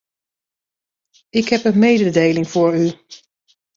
[1.29, 2.91] Ik heb een mededeling voor u.